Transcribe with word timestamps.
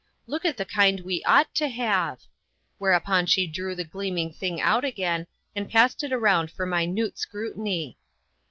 Look 0.25 0.45
at 0.45 0.57
the 0.57 0.65
kind 0.65 0.99
we 1.01 1.23
ought 1.25 1.53
to 1.53 1.67
have!" 1.67 2.21
Whereupon 2.79 3.27
she 3.27 3.45
drew 3.45 3.75
the 3.75 3.83
gleaming 3.83 4.33
thing 4.33 4.59
out 4.59 4.83
again, 4.83 5.27
and 5.55 5.69
passed 5.69 6.03
it 6.03 6.11
around 6.11 6.49
for 6.49 6.65
minute 6.65 7.19
scrutiny. 7.19 7.99